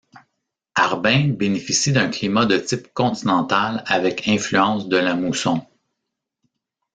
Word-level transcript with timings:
Harbin 0.75 1.27
bénéficie 1.35 1.91
d'un 1.91 2.09
climat 2.09 2.47
de 2.47 2.57
type 2.57 2.91
continental 2.91 3.83
avec 3.85 4.27
influence 4.27 4.87
de 4.87 4.97
la 4.97 5.13
mousson. 5.15 5.63